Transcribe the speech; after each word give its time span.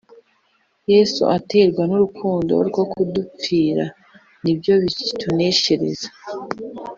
Yesu 0.91 1.21
aterwa 1.37 1.83
n’urukundo 1.87 2.53
rwo 2.67 2.83
kudupfira 2.91 3.85
nibyo 4.43 4.73
bituneshereza 4.83 6.07